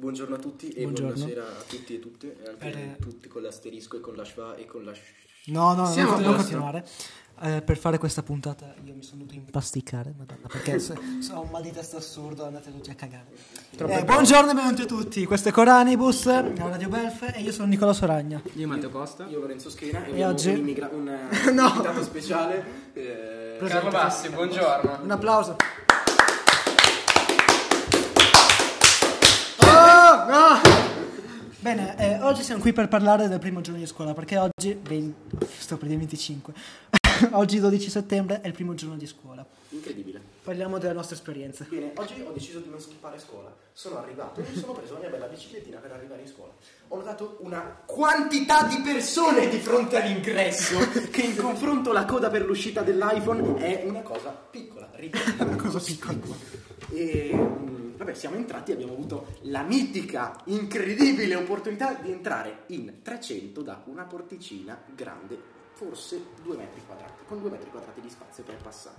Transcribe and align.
Buongiorno 0.00 0.34
a 0.36 0.38
tutti 0.38 0.70
e 0.70 0.82
Buongiorno. 0.84 1.12
buonasera 1.12 1.42
a 1.42 1.62
tutti 1.68 1.94
e 1.94 1.98
tutte, 1.98 2.36
e 2.42 2.48
anche 2.48 2.70
Per- 2.70 2.96
tutti 3.00 3.28
con 3.28 3.42
l'asterisco 3.42 3.98
e 3.98 4.00
con 4.00 4.14
la 4.14 4.24
schwa 4.24 4.54
e 4.56 4.64
con 4.64 4.82
la... 4.82 4.94
sh- 4.94 5.00
No, 5.46 5.74
no, 5.74 5.84
Siamo 5.86 6.12
non, 6.12 6.22
non 6.22 6.36
continuare. 6.36 6.86
Eh, 7.42 7.60
per 7.62 7.76
fare 7.76 7.98
questa 7.98 8.22
puntata 8.22 8.74
io 8.84 8.94
mi 8.94 9.02
sono 9.02 9.24
dovuto 9.24 9.34
impasticare, 9.36 10.14
madonna, 10.16 10.46
perché 10.48 10.78
se- 10.78 10.96
se 11.20 11.32
ho 11.32 11.42
un 11.42 11.50
mal 11.50 11.60
di 11.62 11.70
testa 11.70 11.98
assurdo, 11.98 12.46
andate 12.46 12.70
tutti 12.72 12.88
a 12.90 12.94
cagare. 12.94 13.26
Eh, 13.76 14.04
buongiorno 14.04 14.50
e 14.50 14.54
benvenuti 14.54 14.82
a 14.82 14.86
tutti, 14.86 15.26
questo 15.26 15.50
è 15.50 15.52
Coranibus, 15.52 16.24
Radio 16.56 16.88
Belf 16.88 17.34
e 17.34 17.40
io 17.42 17.52
sono 17.52 17.66
Nicola 17.68 17.92
Soragna. 17.92 18.40
Io 18.54 18.66
Matteo 18.66 18.88
Costa. 18.90 19.26
Io 19.26 19.38
Lorenzo 19.38 19.68
Schena 19.68 20.04
e, 20.06 20.16
E 20.18 20.24
oggi- 20.24 20.48
un, 20.48 20.56
immigra- 20.56 20.88
un 20.92 21.04
No. 21.52 21.68
invitato 21.68 22.02
speciale. 22.02 22.64
eh, 22.94 23.58
Carlo 23.66 23.90
Bassi, 23.90 24.30
buongiorno. 24.30 25.00
Un 25.02 25.10
applauso. 25.10 25.56
Oh, 29.62 30.24
no! 30.28 30.60
Bene, 31.60 31.94
eh, 31.98 32.22
oggi 32.22 32.42
siamo 32.42 32.58
qui 32.58 32.72
per 32.72 32.88
parlare 32.88 33.28
del 33.28 33.38
primo 33.38 33.60
giorno 33.60 33.78
di 33.78 33.86
scuola, 33.86 34.14
perché 34.14 34.38
oggi, 34.38 34.80
20 34.80 35.46
sto 35.58 35.76
per 35.76 35.88
dire 35.88 35.98
25, 35.98 36.54
oggi 37.32 37.60
12 37.60 37.90
settembre 37.90 38.40
è 38.40 38.46
il 38.46 38.54
primo 38.54 38.72
giorno 38.72 38.96
di 38.96 39.06
scuola. 39.06 39.44
Incredibile. 39.68 40.22
Parliamo 40.42 40.78
delle 40.78 40.94
nostre 40.94 41.16
esperienze. 41.16 41.66
Bene, 41.68 41.92
oggi 41.96 42.24
ho 42.26 42.32
deciso 42.32 42.60
di 42.60 42.70
non 42.70 42.80
skippare 42.80 43.18
scuola. 43.18 43.54
Sono 43.74 43.98
arrivato 43.98 44.40
e 44.40 44.44
mi 44.48 44.56
sono 44.56 44.72
preso 44.72 44.94
la 44.94 45.00
mia 45.00 45.10
bella 45.10 45.26
biciclettina 45.26 45.76
per 45.76 45.92
arrivare 45.92 46.22
in 46.22 46.28
scuola. 46.28 46.52
Ho 46.88 46.96
notato 46.96 47.36
una 47.40 47.82
quantità 47.84 48.62
di 48.62 48.78
persone 48.78 49.50
di 49.50 49.58
fronte 49.58 50.00
all'ingresso 50.00 50.78
che 51.10 51.20
in 51.20 51.36
confronto 51.36 51.92
la 51.92 52.06
coda 52.06 52.30
per 52.30 52.46
l'uscita 52.46 52.80
dell'iPhone 52.80 53.56
è 53.58 53.84
una 53.86 54.00
cosa 54.00 54.30
piccola, 54.30 54.88
ridicola. 54.94 55.44
Una 55.44 55.56
cosa 55.56 55.78
piccola. 55.78 56.16
E 56.88 57.30
vabbè, 58.00 58.14
siamo 58.14 58.36
entrati 58.36 58.70
e 58.70 58.74
abbiamo 58.74 58.94
avuto 58.94 59.26
la 59.42 59.62
mitica, 59.62 60.40
incredibile 60.46 61.34
opportunità 61.34 61.92
di 61.92 62.10
entrare 62.10 62.62
in 62.68 63.00
300 63.02 63.60
da 63.60 63.82
una 63.86 64.04
porticina 64.04 64.82
grande, 64.94 65.38
forse 65.74 66.18
2 66.42 66.56
metri 66.56 66.80
quadrati, 66.86 67.24
con 67.26 67.40
2 67.40 67.50
metri 67.50 67.68
quadrati 67.68 68.00
di 68.00 68.08
spazio 68.08 68.42
per 68.42 68.56
passare. 68.56 68.96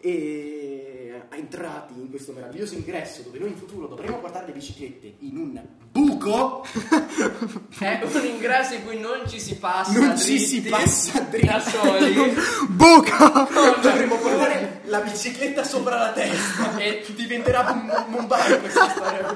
E 0.00 1.22
entrati 1.30 1.94
in 1.98 2.08
questo 2.08 2.32
meraviglioso 2.32 2.74
ingresso 2.74 3.22
dove 3.22 3.40
noi 3.40 3.48
in 3.48 3.56
futuro 3.56 3.88
dovremo 3.88 4.18
portare 4.18 4.46
le 4.46 4.52
biciclette 4.52 5.12
in 5.18 5.36
un 5.36 5.66
buco, 5.90 6.09
È 7.78 8.00
un 8.02 8.24
ingresso 8.26 8.74
in 8.74 8.84
cui 8.84 8.98
non 9.00 9.22
ci 9.28 9.40
si 9.40 9.56
passa 9.56 9.98
non 9.98 10.18
ci 10.18 10.38
si 10.38 10.60
dritti, 10.60 10.68
passa 10.82 11.20
dritti. 11.20 11.46
da 11.46 11.60
soli 11.60 12.34
Buca! 12.68 13.48
Dovremmo 13.80 14.16
portare 14.16 14.82
la 14.84 15.00
bicicletta 15.00 15.64
sopra 15.64 15.96
la 15.98 16.12
testa 16.12 16.76
E- 16.78 17.04
diventerà 17.14 17.72
Mum- 17.72 18.04
Mumbai 18.08 18.58
questa 18.60 18.88
storia. 18.90 19.26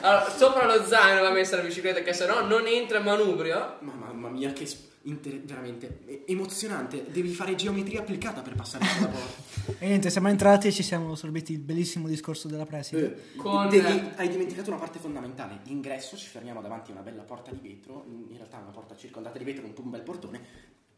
allora, 0.00 0.32
sopra 0.36 0.66
lo 0.66 0.84
zaino 0.86 1.22
va 1.22 1.30
messa 1.30 1.56
la 1.56 1.62
bicicletta 1.62 2.00
che 2.00 2.12
se 2.12 2.26
no 2.26 2.40
non 2.40 2.66
entra 2.66 2.98
in 2.98 3.04
manubrio. 3.04 3.76
Ma 3.80 3.92
mamma 3.92 4.28
mia, 4.28 4.52
che 4.52 4.66
sp- 4.66 4.84
inter- 5.06 5.40
veramente 5.42 6.00
eh, 6.06 6.22
emozionante. 6.26 7.04
Devi 7.10 7.32
fare 7.32 7.54
geometria 7.54 8.00
applicata 8.00 8.42
per 8.42 8.54
passare 8.54 8.84
questa 8.84 9.06
porta. 9.08 9.44
E 9.80 9.88
niente, 9.88 10.10
siamo 10.10 10.28
entrati 10.28 10.68
e 10.68 10.72
ci 10.72 10.84
siamo 10.84 11.16
sorbiti 11.16 11.52
il 11.52 11.58
bellissimo 11.58 12.06
discorso 12.06 12.46
della 12.46 12.64
preside. 12.64 13.30
Con- 13.36 13.68
Devi- 13.68 14.10
hai 14.14 14.28
dimenticato 14.28 14.70
una 14.70 14.78
parte 14.78 15.00
fondamentale. 15.00 15.58
Ingresso, 15.64 16.16
ci 16.16 16.28
fermiamo 16.28 16.60
davanti 16.62 16.90
a 16.90 16.94
una 16.94 17.02
bella 17.02 17.22
porta 17.22 17.50
di 17.50 17.58
vetro. 17.68 18.04
In 18.06 18.36
realtà 18.36 18.58
una 18.58 18.70
porta 18.70 18.94
circondata 18.96 19.36
di 19.38 19.44
vetro 19.44 19.62
con 19.72 19.84
un 19.86 19.90
bel 19.90 20.02
portone. 20.02 20.40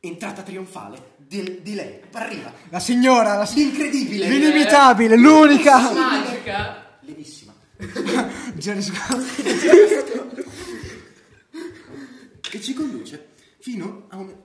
Entrata 0.01 0.43
trionfale 0.43 1.13
del- 1.17 1.61
di 1.63 1.75
lei. 1.75 2.01
Arriva. 2.13 2.53
La 2.69 2.79
signora, 2.79 3.37
la 3.37 3.47
signora 3.47 3.71
Incredibile. 3.71 4.29
l'inimitabile, 4.29 5.17
l'unica. 5.17 5.93
Magica. 5.93 6.99
Levissima. 7.01 7.55
Jerry 8.55 8.83
Scott. 8.83 10.47
Che 12.41 12.61
ci 12.63 12.73
conduce 12.73 13.29
fino 13.59 14.07
a 14.09 14.17
un 14.17 14.45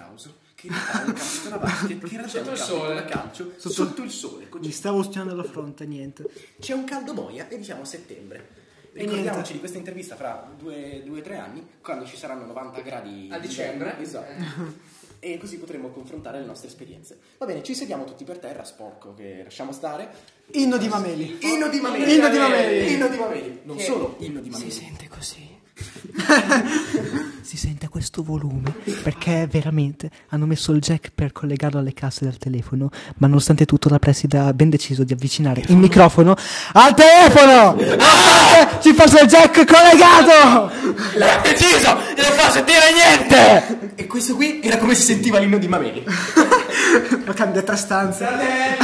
parchetto 0.00 0.18
scrauso. 0.18 0.34
Che 0.54 0.68
un 0.68 0.74
campo 0.74 1.48
da 1.48 1.58
basket. 1.58 2.04
Che 2.08 2.16
un 2.38 2.52
il 2.52 2.56
sole. 2.58 2.94
da 2.94 3.04
calcio. 3.04 3.52
Sotto- 3.56 3.74
Sotto, 3.74 4.02
il 4.02 4.10
sole. 4.10 4.48
con 4.48 4.60
Mi 4.60 4.70
stavo 4.70 5.02
stionando 5.02 5.34
la 5.34 5.44
fronte, 5.44 5.86
niente. 5.86 6.24
C'è 6.60 6.74
un 6.74 6.84
caldo 6.84 7.14
boia 7.14 7.48
e 7.48 7.62
siamo 7.62 7.82
a 7.82 7.86
settembre. 7.86 8.58
E 8.92 9.02
Ricordiamoci 9.04 9.52
di 9.52 9.58
questa 9.60 9.78
intervista 9.78 10.16
fra 10.16 10.50
due 10.58 11.02
o 11.08 11.20
tre 11.22 11.38
anni, 11.38 11.64
quando 11.80 12.04
ci 12.06 12.16
saranno 12.16 12.44
90 12.46 12.80
gradi 12.80 13.28
A 13.30 13.38
dicembre. 13.38 13.96
Esatto. 14.00 14.88
E 15.22 15.38
così 15.38 15.58
potremo 15.58 15.90
confrontare 15.90 16.40
le 16.40 16.46
nostre 16.46 16.68
esperienze. 16.68 17.18
Va 17.38 17.46
bene, 17.46 17.62
ci 17.62 17.74
sediamo 17.74 18.04
tutti 18.04 18.24
per 18.24 18.38
terra, 18.38 18.64
sporco 18.64 19.14
che 19.14 19.42
lasciamo 19.44 19.70
stare. 19.72 20.08
Inno 20.52 20.76
di 20.78 20.88
Mameli. 20.88 21.38
Inno 21.42 21.68
di 21.68 21.78
Mameli. 21.78 22.14
Inno 22.14 22.28
di 22.30 22.38
Mameli. 22.38 22.92
Inno 22.94 23.08
di 23.08 23.16
Mameli. 23.16 23.60
Non 23.64 23.76
Che- 23.76 23.84
solo 23.84 24.16
inno 24.20 24.40
di 24.40 24.48
Mameli. 24.50 24.70
sente 24.70 25.08
così. 25.08 25.58
si 27.50 27.56
sente 27.56 27.88
questo 27.88 28.22
volume 28.22 28.72
perché 29.02 29.48
veramente 29.50 30.08
hanno 30.28 30.46
messo 30.46 30.70
il 30.70 30.80
jack 30.80 31.10
per 31.12 31.32
collegarlo 31.32 31.80
alle 31.80 31.92
casse 31.92 32.24
del 32.24 32.38
telefono, 32.38 32.90
ma 33.16 33.26
nonostante 33.26 33.64
tutto 33.64 33.88
la 33.88 33.98
preside 33.98 34.38
ha 34.38 34.52
ben 34.52 34.70
deciso 34.70 35.02
di 35.02 35.12
avvicinare 35.12 35.64
il 35.66 35.76
microfono 35.76 36.36
al 36.74 36.94
telefono! 36.94 37.74
Nonostante 37.74 38.78
ci 38.82 38.94
fosse 38.94 39.22
il 39.22 39.28
jack 39.28 39.64
collegato! 39.64 40.70
L'ha 41.16 41.40
deciso! 41.42 41.98
E 42.14 42.22
non 42.22 42.32
fa 42.36 42.50
sentire 42.52 42.92
niente! 42.92 43.96
E 43.96 44.06
questo 44.06 44.36
qui 44.36 44.60
era 44.62 44.78
come 44.78 44.94
si 44.94 45.02
sentiva 45.02 45.40
l'inno 45.40 45.58
di 45.58 45.66
Mameli. 45.66 46.04
Ma 47.26 47.34
cambia 47.34 47.62
tre 47.62 47.74
stanze. 47.74 48.28
È 48.28 48.76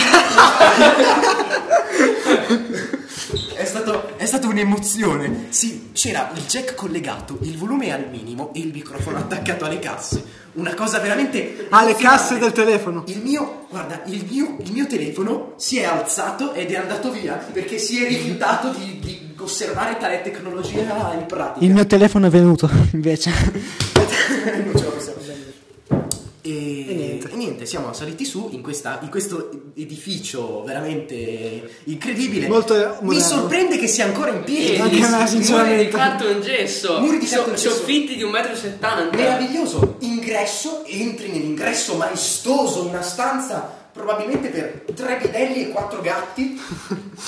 stato, 2.49 2.66
è 4.26 4.28
stata 4.28 4.48
un'emozione. 4.48 5.47
Sì, 5.50 5.91
c'era 5.92 6.32
il 6.34 6.42
jack 6.42 6.75
collegato, 6.75 7.38
il 7.42 7.56
volume 7.56 7.92
al 7.92 8.09
minimo 8.10 8.53
e 8.53 8.59
il 8.59 8.72
microfono 8.72 9.19
attaccato 9.19 9.64
alle 9.64 9.78
casse. 9.78 10.44
Una 10.54 10.75
cosa 10.75 10.98
veramente. 10.98 11.69
Alle 11.70 11.94
casse 11.94 12.37
del 12.37 12.50
telefono. 12.50 13.04
Il 13.06 13.20
mio, 13.22 13.66
guarda, 13.70 14.03
il 14.06 14.26
mio, 14.28 14.56
il 14.59 14.72
mio 14.72 14.87
telefono 14.87 15.53
si 15.56 15.78
è 15.78 15.84
alzato 15.84 16.54
ed 16.54 16.72
è 16.72 16.76
andato 16.76 17.12
via 17.12 17.34
perché 17.34 17.78
si 17.78 18.04
è 18.04 18.09
rifiutato 18.09 18.70
di, 18.70 18.98
di 18.98 19.34
osservare 19.38 19.97
tale 19.97 20.22
tecnologia 20.22 21.14
in 21.14 21.26
pratica. 21.26 21.64
Il 21.64 21.72
mio 21.72 21.87
telefono 21.87 22.26
è 22.26 22.31
venuto 22.31 22.69
invece. 22.93 23.31
non 23.31 24.76
ce 24.76 24.84
la 24.84 24.91
possiamo 24.91 25.16
e, 26.47 27.19
E 27.20 27.56
siamo 27.66 27.93
saliti 27.93 28.25
su 28.25 28.49
in, 28.53 28.62
questa- 28.62 28.99
in 29.03 29.09
questo 29.10 29.50
edificio 29.75 30.62
veramente 30.65 31.69
incredibile. 31.84 32.49
Molto 32.49 32.75
Mi 33.00 33.06
moderno. 33.06 33.21
sorprende 33.28 33.78
che 33.78 33.87
sia 33.88 34.04
ancora 34.06 34.31
in 34.31 34.44
piedi. 34.44 34.81
Anche 34.81 35.03
a 35.03 35.09
me, 35.09 35.16
Muri 35.16 35.28
sinceramente. 35.28 35.84
di 35.84 35.91
carton 35.91 36.41
gesso. 36.41 37.00
Muri 37.00 37.19
di 37.19 37.26
So- 37.26 37.37
carton 37.37 37.55
gesso. 37.55 37.71
Soffitti 37.71 38.16
di 38.16 38.22
1,70 38.22 39.10
m. 39.12 39.16
Meraviglioso, 39.16 39.97
ingresso, 40.00 40.84
entri 40.87 41.31
nell'ingresso 41.31 41.94
maestoso, 41.97 42.87
una 42.87 43.03
stanza 43.03 43.84
probabilmente 43.97 44.49
per 44.49 44.84
tre 44.94 45.16
bidelli 45.22 45.62
e 45.62 45.69
quattro 45.71 46.03
gatti 46.03 46.60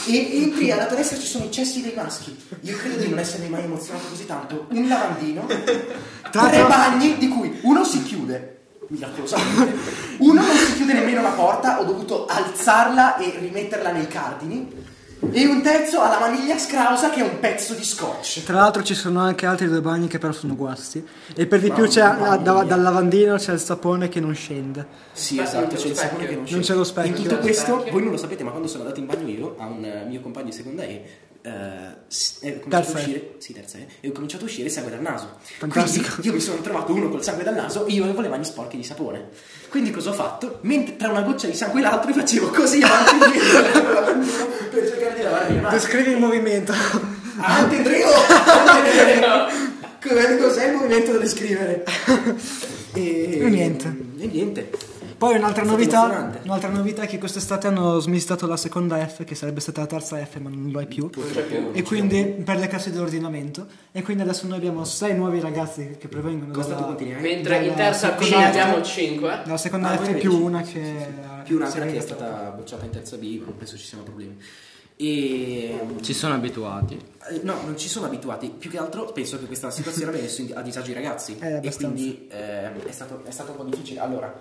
e 0.07 0.43
entri 0.43 0.71
alla 0.71 0.85
tua 0.85 0.97
destra 0.97 1.17
ci 1.19 1.27
sono 1.27 1.47
i 1.47 1.51
cessi 1.51 1.81
dei 1.81 1.95
maschi. 1.97 2.37
Io 2.61 2.77
credo 2.77 2.97
di 3.03 3.09
non 3.09 3.19
essermi 3.19 3.49
mai 3.49 3.65
emozionato 3.65 4.07
così 4.09 4.27
tanto. 4.27 4.67
Un 4.71 4.87
lavandino, 4.87 5.47
tre 5.47 6.65
bagni 6.69 7.17
di 7.17 7.29
cui 7.29 7.59
uno 7.63 7.85
si 7.85 8.03
chiude. 8.03 8.58
Miracolosamente. 8.89 9.77
Uno 10.19 10.43
non 10.43 10.57
si 10.57 10.75
chiude 10.77 10.93
nemmeno 10.95 11.23
la 11.23 11.31
porta, 11.31 11.81
ho 11.81 11.85
dovuto 11.85 12.27
alzarla 12.27 13.17
e 13.19 13.39
rimetterla 13.39 13.93
nei 13.93 14.07
cardini. 14.09 14.87
E 15.33 15.47
un 15.47 15.63
terzo 15.63 16.01
ha 16.01 16.09
la 16.09 16.21
maniglia 16.21 16.57
scrausa 16.57 17.11
che 17.11 17.19
è 17.19 17.23
un 17.23 17.41
pezzo 17.41 17.75
di 17.75 17.83
scotch. 17.85 18.45
Tra 18.45 18.55
l'altro 18.61 18.85
ci 18.85 18.95
sono 18.95 19.21
anche 19.21 19.47
altri 19.47 19.67
due 19.67 19.81
bagni 19.81 20.07
che 20.07 20.19
però 20.19 20.33
sono 20.33 20.55
guasti. 20.55 21.05
E 21.35 21.47
per 21.47 21.61
di 21.61 21.73
più 21.73 21.87
c'è 21.89 22.15
mia. 22.15 22.37
da- 22.37 22.63
dal 22.63 22.81
lavandino 22.81 23.37
c'è 23.37 23.53
il 23.53 23.59
sapone 23.59 24.09
che 24.09 24.21
non 24.21 24.33
scende. 24.33 24.87
Sì, 25.13 25.41
esatto, 25.41 25.75
c'è 25.75 25.89
il 25.89 25.97
sapone 25.97 26.27
che 26.27 26.37
non 26.37 26.47
specchio. 26.47 26.57
Non 26.57 26.65
c'è 26.65 26.75
lo 26.75 26.85
specchio. 26.85 27.17
In 27.17 27.23
tutto 27.23 27.39
questo, 27.39 27.73
specchio. 27.75 27.93
voi 27.93 28.03
non 28.03 28.13
lo 28.13 28.17
sapete, 28.17 28.45
ma 28.45 28.51
quando 28.51 28.69
sono 28.69 28.85
andato 28.85 29.01
in 29.01 29.07
bagno 29.07 29.29
io 29.29 29.57
a 29.59 29.67
un 29.67 30.05
mio 30.09 30.21
compagno 30.21 30.47
di 30.47 30.53
seconda 30.53 30.85
E, 30.85 31.05
eh, 31.43 31.51
s- 32.09 32.41
è 32.41 32.59
cominciato 32.61 32.69
Terza 32.69 32.93
a 32.93 32.95
uscire, 33.01 33.35
sì, 33.39 33.53
terza 33.53 33.79
E, 33.79 33.87
e 34.01 34.09
ho 34.09 34.13
cominciato 34.13 34.45
a 34.45 34.47
uscire 34.47 34.69
sangue 34.69 34.91
dal 34.91 35.01
naso. 35.01 35.39
Fantastico. 35.59 36.07
Quindi 36.09 36.27
io 36.29 36.33
mi 36.35 36.41
sono 36.41 36.61
trovato 36.61 36.93
uno 36.93 37.09
col 37.09 37.23
sangue 37.23 37.45
dal 37.45 37.55
naso 37.55 37.87
e 37.87 37.93
io 37.93 38.05
avevo 38.05 38.21
le 38.21 38.29
mani 38.29 38.45
sporche 38.45 38.77
di 38.77 38.85
sapone. 38.85 39.29
Quindi 39.69 39.91
cosa 39.91 40.11
ho 40.11 40.15
fatto? 40.15 40.59
Mentre 40.63 40.97
tra 40.97 41.09
una 41.11 41.23
goccia 41.23 41.47
di 41.47 41.55
sangue 41.55 41.81
e 41.81 41.83
l'altra 41.83 42.13
facevo 42.13 42.49
così 42.51 42.81
avanti 42.83 43.25
e 43.25 43.27
indietro 43.27 44.15
per 44.71 44.89
cercare 44.89 45.15
di 45.17 45.23
lavare 45.23 45.53
le 45.53 45.61
mani. 45.61 45.75
Descrivi 45.75 46.11
il 46.11 46.19
movimento. 46.19 46.73
Avanti! 47.41 47.77
Come- 50.01 50.37
Cos'è 50.39 50.67
il 50.69 50.73
movimento 50.75 51.13
da 51.13 51.19
descrivere? 51.19 51.85
E, 52.95 53.39
E 53.41 53.49
niente. 53.49 53.87
E 54.19 54.27
niente. 54.27 54.71
Poi 55.19 55.37
un'altra 55.37 55.65
novità, 55.65 56.31
un'altra 56.45 56.69
novità 56.71 57.03
è 57.03 57.07
che 57.09 57.19
quest'estate 57.19 57.67
hanno 57.67 57.99
smistato 57.99 58.47
la 58.47 58.57
seconda 58.57 59.05
F, 59.05 59.25
che 59.25 59.35
sarebbe 59.35 59.59
stata 59.59 59.81
la 59.81 59.87
terza 59.89 60.17
F, 60.25 60.37
ma 60.39 60.49
non 60.49 60.71
lo 60.71 60.79
è 60.81 60.87
più. 60.87 61.11
E 61.73 61.83
quindi 61.83 62.23
per 62.45 62.59
le 62.59 62.69
classi 62.69 62.93
dell'ordinamento. 62.93 63.67
E 63.91 64.03
quindi 64.03 64.23
adesso 64.23 64.47
noi 64.47 64.59
abbiamo 64.59 64.85
sei 64.85 65.17
nuovi 65.17 65.41
ragazzi 65.41 65.97
che 65.99 66.07
provengono 66.07 66.53
Costa 66.53 66.75
dalla, 66.75 66.97
eh? 66.97 67.15
Mentre 67.21 67.65
in 67.67 67.75
terza 67.75 68.11
B 68.13 68.23
seconda 68.23 68.39
ne 68.39 68.45
abbiamo 68.61 68.85
F. 68.85 68.87
5. 68.95 69.41
dalla 69.45 69.57
seconda 69.57 69.89
Ah, 69.91 69.97
F 69.97 70.13
più 70.19 70.31
invece? 70.31 70.37
una 70.47 70.63
che 70.63 71.07
più 71.45 71.57
un'altra 71.57 71.85
che 71.87 71.97
è 71.97 72.01
stata- 72.01 72.27
stata 72.27 72.51
bocciata 72.51 72.85
in 72.85 72.91
terza 72.93 73.17
B, 73.17 73.39
ma 73.41 73.45
non 73.47 73.57
penso 73.57 73.77
ci 73.77 73.85
siano 73.87 74.05
problemi. 74.05 74.37
E 75.01 75.79
Ci 76.01 76.13
sono 76.15 76.35
abituati. 76.35 76.95
eh, 77.31 77.41
No, 77.43 77.55
non 77.65 77.77
ci 77.77 77.89
sono 77.89 78.07
abituati. 78.07 78.51
Più 78.51 78.71
che 78.71 78.79
altro 78.79 79.07
penso 79.13 79.39
che 79.39 79.47
questa 79.47 79.71
situazione 79.71 80.11
abbia 80.11 80.23
messo 80.23 80.45
a 80.55 80.63
disagio 80.63 80.91
i 80.91 80.95
ragazzi. 80.95 81.37
Eh, 81.41 81.61
e 81.63 81.75
quindi 81.75 82.27
eh, 82.31 82.85
è, 82.85 82.91
stato, 82.93 83.23
è 83.25 83.31
stato 83.31 83.51
un 83.53 83.57
po' 83.57 83.65
difficile. 83.65 84.01
Allora, 84.01 84.33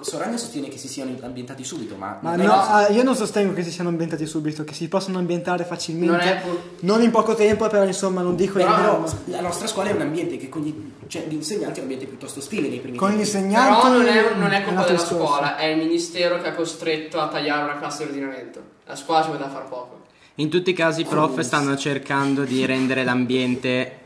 Soragna 0.00 0.38
sostiene 0.38 0.68
che 0.68 0.78
si 0.78 0.88
siano 0.88 1.14
ambientati 1.20 1.62
subito, 1.64 1.96
ma. 1.96 2.16
Ma 2.22 2.34
no, 2.34 2.44
così. 2.44 2.70
ah, 2.70 2.88
io 2.88 3.02
non 3.02 3.14
sostengo 3.14 3.52
che 3.52 3.62
si 3.62 3.70
siano 3.70 3.90
ambientati 3.90 4.24
subito, 4.24 4.64
che 4.64 4.72
si 4.72 4.88
possono 4.88 5.18
ambientare 5.18 5.64
facilmente. 5.64 6.16
Non 6.16 6.26
è 6.26 6.40
pu- 6.40 6.58
non 6.80 7.02
in 7.02 7.10
poco 7.10 7.34
tempo, 7.34 7.66
però 7.68 7.84
insomma 7.84 8.22
non 8.22 8.34
dico 8.34 8.54
Però 8.54 8.74
broma. 8.74 9.06
la 9.26 9.40
nostra 9.42 9.66
scuola 9.66 9.90
è 9.90 9.92
un 9.92 10.00
ambiente 10.00 10.38
che 10.38 10.48
con 10.48 10.62
gli, 10.62 10.74
cioè, 11.08 11.26
gli 11.28 11.34
insegnanti 11.34 11.74
è 11.80 11.82
un 11.82 11.90
ambiente 11.90 12.06
piuttosto 12.06 12.38
ostile 12.40 12.68
nei 12.68 12.78
primi 12.78 12.96
Con 12.96 13.08
gli 13.10 13.16
tempi. 13.22 13.26
insegnanti. 13.28 13.80
Però 13.82 13.92
non 13.92 14.06
è, 14.06 14.34
non 14.34 14.52
è 14.52 14.64
colpa 14.64 14.82
della 14.84 14.92
discorso. 14.98 15.14
scuola, 15.26 15.56
è 15.58 15.66
il 15.66 15.76
ministero 15.78 16.40
che 16.40 16.48
ha 16.48 16.52
costretto 16.54 17.20
a 17.20 17.28
tagliare 17.28 17.64
una 17.64 17.78
classe 17.78 18.04
di 18.04 18.08
ordinamento. 18.10 18.62
La 18.86 18.96
scuola 18.96 19.22
ci 19.22 19.28
poteva 19.30 19.50
far 19.50 19.68
poco. 19.68 20.00
In 20.36 20.48
tutti 20.48 20.70
i 20.70 20.72
casi 20.72 21.02
i 21.02 21.04
prof 21.04 21.38
stanno 21.40 21.76
cercando 21.76 22.44
di 22.44 22.64
rendere 22.64 23.04
l'ambiente 23.04 23.98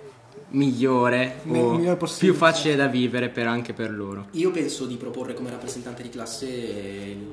migliore 0.51 1.41
Mi- 1.45 1.61
o 1.61 1.73
migliore 1.73 1.99
più 2.19 2.35
facile 2.35 2.77
da 2.77 2.87
vivere 2.87 3.29
per- 3.29 3.47
anche 3.47 3.73
per 3.73 3.91
loro. 3.91 4.27
Io 4.33 4.51
penso 4.51 4.87
di 4.87 4.97
proporre 4.97 5.35
come 5.35 5.51
rappresentante 5.51 6.03
di 6.03 6.09
classe 6.09 6.47
il 6.47 7.27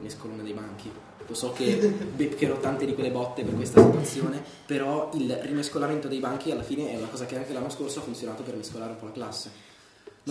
mescolone 0.00 0.42
dei 0.42 0.52
banchi. 0.52 0.90
Lo 1.26 1.34
so 1.34 1.52
che 1.52 1.76
beccherò 2.16 2.58
tante 2.58 2.86
di 2.86 2.94
quelle 2.94 3.10
botte 3.10 3.44
per 3.44 3.54
questa 3.54 3.82
situazione, 3.82 4.42
però 4.66 5.10
il 5.14 5.32
rimescolamento 5.42 6.08
dei 6.08 6.18
banchi 6.18 6.50
alla 6.50 6.62
fine 6.62 6.92
è 6.92 6.96
una 6.96 7.06
cosa 7.06 7.26
che 7.26 7.36
anche 7.36 7.52
l'anno 7.52 7.70
scorso 7.70 8.00
ha 8.00 8.02
funzionato 8.02 8.42
per 8.42 8.56
mescolare 8.56 8.92
un 8.92 8.98
po' 8.98 9.06
la 9.06 9.12
classe. 9.12 9.50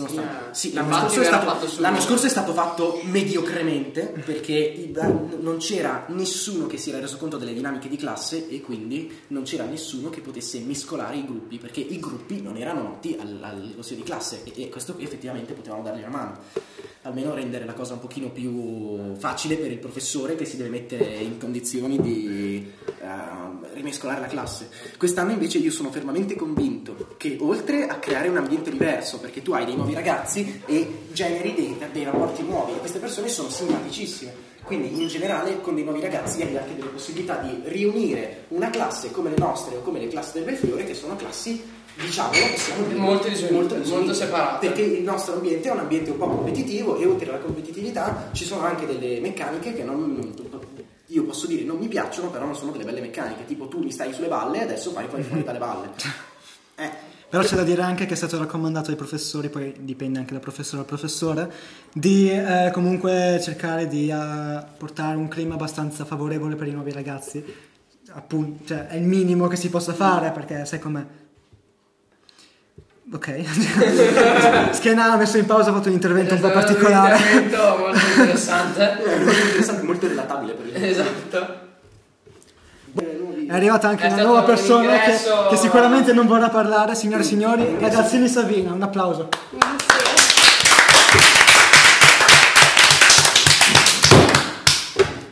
Nonostante- 0.00 0.54
Sì, 0.54 0.68
sì, 0.68 0.70
eh, 0.70 0.74
l'anno, 0.74 0.90
scorso 1.00 1.20
stato, 1.24 1.44
l'anno 1.80 2.00
scorso 2.00 2.26
è 2.26 2.28
stato 2.28 2.52
fatto 2.52 3.00
mediocremente 3.04 4.12
perché 4.24 4.90
non 5.40 5.56
c'era 5.58 6.04
nessuno 6.08 6.66
che 6.66 6.76
si 6.76 6.90
era 6.90 7.00
reso 7.00 7.16
conto 7.16 7.36
delle 7.36 7.52
dinamiche 7.54 7.88
di 7.88 7.96
classe 7.96 8.48
e 8.48 8.60
quindi 8.60 9.10
non 9.28 9.42
c'era 9.44 9.64
nessuno 9.64 10.10
che 10.10 10.20
potesse 10.20 10.58
mescolare 10.60 11.16
i 11.16 11.24
gruppi 11.24 11.58
perché 11.58 11.80
i 11.80 11.98
gruppi 11.98 12.40
non 12.42 12.56
erano 12.56 12.82
noti 12.82 13.16
al, 13.18 13.38
al 13.42 13.70
consiglio 13.74 13.98
di 14.02 14.06
classe 14.06 14.42
e, 14.44 14.52
e 14.64 14.68
questo 14.68 14.96
effettivamente 14.98 15.52
potevamo 15.52 15.82
dargli 15.82 16.00
una 16.00 16.08
mano 16.08 16.38
almeno 17.02 17.34
rendere 17.34 17.64
la 17.64 17.72
cosa 17.72 17.94
un 17.94 18.00
pochino 18.00 18.28
più 18.28 19.16
facile 19.16 19.56
per 19.56 19.70
il 19.70 19.78
professore 19.78 20.36
che 20.36 20.44
si 20.44 20.56
deve 20.56 20.68
mettere 20.68 21.16
in 21.16 21.38
condizioni 21.38 21.98
di 21.98 22.70
ehm, 23.00 23.66
rimescolare 23.72 24.20
la 24.20 24.26
classe. 24.26 24.68
Quest'anno 24.98 25.32
invece 25.32 25.58
io 25.58 25.70
sono 25.70 25.90
fermamente 25.90 26.36
convinto 26.36 27.14
che 27.16 27.38
oltre 27.40 27.86
a 27.86 27.98
creare 27.98 28.28
un 28.28 28.36
ambiente 28.36 28.70
diverso, 28.70 29.18
perché 29.18 29.40
tu 29.40 29.52
hai 29.52 29.64
dei 29.64 29.76
nuovi 29.76 29.94
ragazzi 29.94 30.62
e 30.66 31.06
generi 31.12 31.54
dei, 31.54 31.76
dei 31.90 32.04
rapporti 32.04 32.42
nuovi, 32.42 32.72
e 32.72 32.78
queste 32.78 32.98
persone 32.98 33.28
sono 33.28 33.48
simpaticissime. 33.48 34.49
Quindi 34.62 35.00
in 35.02 35.08
generale 35.08 35.60
con 35.60 35.74
dei 35.74 35.84
nuovi 35.84 36.00
ragazzi 36.00 36.42
hai 36.42 36.56
anche 36.56 36.74
delle 36.76 36.88
possibilità 36.90 37.36
di 37.36 37.60
riunire 37.64 38.44
una 38.48 38.70
classe 38.70 39.10
come 39.10 39.30
le 39.30 39.36
nostre 39.38 39.76
o 39.76 39.80
come 39.80 39.98
le 39.98 40.08
classi 40.08 40.34
del 40.34 40.44
Belfiore 40.44 40.84
che 40.84 40.94
sono 40.94 41.16
classi 41.16 41.78
diciamolo 42.00 42.38
possiamo 42.52 42.86
dire, 42.86 42.98
Molto 42.98 43.28
disunite, 43.28 43.78
molto 43.88 44.14
separate. 44.14 44.66
perché 44.68 44.82
il 44.82 45.02
nostro 45.02 45.34
ambiente 45.34 45.68
è 45.68 45.72
un 45.72 45.80
ambiente 45.80 46.10
un 46.10 46.18
po' 46.18 46.28
competitivo 46.28 46.96
e 46.98 47.04
oltre 47.06 47.28
alla 47.30 47.38
competitività 47.40 48.28
ci 48.32 48.44
sono 48.44 48.62
anche 48.62 48.86
delle 48.86 49.18
meccaniche 49.20 49.74
che 49.74 49.82
non, 49.82 50.12
non- 50.14 50.58
io 51.06 51.24
posso 51.24 51.46
dire 51.48 51.64
non 51.64 51.76
mi 51.78 51.88
piacciono 51.88 52.30
però 52.30 52.44
non 52.44 52.54
sono 52.54 52.70
delle 52.70 52.84
belle 52.84 53.00
meccaniche. 53.00 53.44
Tipo 53.44 53.66
tu 53.66 53.80
mi 53.82 53.90
stai 53.90 54.12
sulle 54.12 54.28
balle 54.28 54.58
e 54.58 54.62
adesso 54.62 54.90
fai 54.92 55.08
fuori 55.08 55.24
fuori 55.24 55.42
dalle 55.42 55.58
balle 55.58 55.90
eh, 56.80 56.90
Però 57.28 57.42
c'è 57.42 57.56
da 57.56 57.62
dire 57.62 57.82
anche 57.82 58.06
che 58.06 58.14
è 58.14 58.16
stato 58.16 58.38
raccomandato 58.38 58.90
ai 58.90 58.96
professori, 58.96 59.48
poi 59.48 59.74
dipende 59.80 60.18
anche 60.18 60.34
da 60.34 60.40
professore 60.40 60.82
a 60.82 60.84
professore, 60.84 61.52
di 61.92 62.30
eh, 62.30 62.70
comunque 62.72 63.38
cercare 63.42 63.86
di 63.86 64.08
eh, 64.08 64.64
portare 64.76 65.16
un 65.16 65.28
clima 65.28 65.54
abbastanza 65.54 66.04
favorevole 66.04 66.56
per 66.56 66.66
i 66.66 66.72
nuovi 66.72 66.92
ragazzi. 66.92 67.44
Appunto, 68.12 68.64
cioè, 68.66 68.88
è 68.88 68.96
il 68.96 69.04
minimo 69.04 69.46
che 69.46 69.56
si 69.56 69.68
possa 69.68 69.92
fare 69.92 70.30
perché 70.32 70.64
sai 70.64 70.78
com'è. 70.78 71.04
Ok. 73.12 73.44
Schiena 74.72 75.12
ha 75.12 75.16
messo 75.16 75.36
in 75.36 75.46
pausa, 75.46 75.70
ha 75.70 75.72
fatto 75.72 75.88
un 75.88 75.94
intervento 75.94 76.34
un 76.34 76.40
po' 76.40 76.50
particolare. 76.50 77.14
Un 77.14 77.42
intervento 77.42 77.76
molto 77.78 78.06
interessante. 78.06 78.98
molto 79.24 79.40
interessante 79.40 79.82
molto 79.82 80.08
relatabile 80.08 80.52
per 80.54 80.66
il 80.66 80.84
esatto. 80.84 81.69
È 83.50 83.54
arrivata 83.54 83.88
anche 83.88 84.06
È 84.06 84.12
una 84.12 84.22
nuova 84.22 84.38
un 84.38 84.44
persona 84.44 85.00
che, 85.00 85.16
che 85.48 85.56
sicuramente 85.56 86.12
non 86.12 86.28
vorrà 86.28 86.48
parlare, 86.50 86.94
signore 86.94 87.24
e 87.24 87.26
signori, 87.26 87.78
ragazzini 87.80 88.28
Savina, 88.28 88.72
un 88.72 88.80
applauso. 88.80 89.28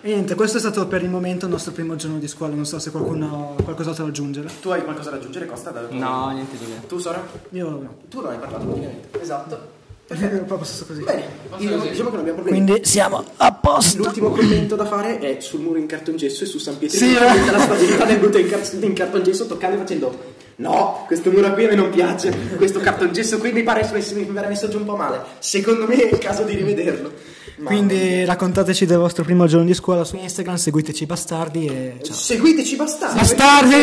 E 0.00 0.08
niente, 0.14 0.34
questo 0.34 0.56
è 0.56 0.60
stato 0.60 0.86
per 0.86 1.02
il 1.02 1.10
momento 1.10 1.44
il 1.44 1.52
nostro 1.52 1.70
primo 1.72 1.94
giorno 1.94 2.18
di 2.18 2.26
scuola, 2.26 2.54
non 2.54 2.64
so 2.64 2.78
se 2.78 2.90
qualcuno 2.90 3.54
ha 3.58 3.62
qualcos'altro 3.62 4.04
da 4.04 4.10
aggiungere. 4.10 4.48
tu 4.60 4.70
hai 4.70 4.82
qualcosa 4.82 5.10
da 5.10 5.16
aggiungere 5.16 5.46
Costa? 5.46 5.70
Da- 5.70 5.86
No, 5.90 6.30
niente 6.30 6.56
di 6.56 6.64
che. 6.64 6.86
tu 6.86 6.98
Sora? 6.98 7.22
Io 7.50 7.68
no. 7.68 7.94
tu 8.08 8.20
non 8.20 8.32
hai 8.32 8.38
parlato 8.38 8.64
praticamente 8.64 9.20
Esatto. 9.20 9.76
Proprio 10.46 10.64
stesso 10.64 10.86
così. 10.86 11.02
bene 11.02 11.22
io- 11.58 11.76
così. 11.76 11.90
diciamo 11.90 12.08
che 12.10 12.16
non 12.16 12.20
abbiamo 12.20 12.40
problemi 12.42 12.64
Quindi 12.64 12.84
siamo 12.86 13.24
a 13.36 13.52
posto. 13.52 14.02
L'ultimo 14.02 14.30
commento 14.30 14.74
da 14.74 14.86
fare 14.86 15.18
è 15.18 15.40
sul 15.40 15.60
muro 15.60 15.78
in 15.78 15.86
cartongesso 15.86 16.44
e 16.44 16.46
su 16.46 16.58
San 16.58 16.78
Pietro 16.78 16.96
Sì, 16.98 17.14
eh. 17.14 17.50
la 17.50 17.58
stabilità 17.58 18.04
del 18.06 18.18
muro 18.18 18.38
in, 18.38 18.48
car- 18.48 18.78
in 18.80 18.92
cartongesso 18.94 19.46
toccando 19.46 19.76
e 19.76 19.78
facendo 19.80 20.18
no, 20.56 21.04
questo 21.06 21.30
muro 21.30 21.52
qui 21.52 21.64
a 21.66 21.68
me 21.68 21.74
non 21.74 21.90
piace 21.90 22.34
questo 22.56 22.80
cartongesso 22.80 23.38
qui 23.38 23.52
mi 23.52 23.62
pare 23.62 23.88
messo, 23.92 24.14
mi 24.16 24.24
pare 24.24 24.48
messo 24.48 24.68
giù 24.68 24.78
un 24.78 24.86
po' 24.86 24.96
male 24.96 25.20
secondo 25.38 25.86
me 25.86 25.94
è 26.08 26.12
il 26.12 26.18
caso 26.18 26.42
di 26.42 26.54
rivederlo 26.56 27.12
Ma- 27.58 27.70
Quindi 27.70 28.24
raccontateci 28.24 28.86
del 28.86 28.98
vostro 28.98 29.24
primo 29.24 29.46
giorno 29.46 29.66
di 29.66 29.74
scuola 29.74 30.04
su 30.04 30.16
Instagram, 30.16 30.54
seguiteci 30.56 31.06
bastardi 31.06 31.66
e 31.66 31.96
ciao. 32.02 32.14
seguiteci 32.14 32.76
bastardi 32.76 33.16
Bastardi! 33.18 33.74